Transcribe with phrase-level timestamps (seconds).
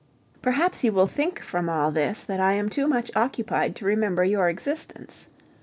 [0.41, 4.23] Perhaps you will think from all this that I am too much occupied to remember
[4.23, 5.27] your existence.